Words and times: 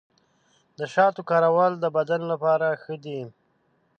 د 0.77 0.79
شاتو 0.93 1.21
کارول 1.29 1.71
د 1.79 1.85
بدن 1.97 2.21
لپاره 2.31 2.67
ښه 2.81 2.95
دي. 3.03 3.21